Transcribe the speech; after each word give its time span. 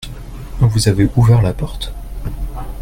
Vous 0.61 0.87
avez 0.89 1.07
ouvert 1.15 1.43
la 1.43 1.53
porte? 1.53 1.93